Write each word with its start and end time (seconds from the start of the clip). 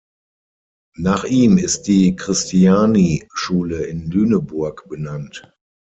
Nach 0.97 1.25
ihm 1.25 1.59
ist 1.59 1.83
die 1.83 2.15
Christiani-Schule 2.15 3.83
in 3.83 4.09
Lüneburg 4.09 4.89
benannt. 4.89 5.47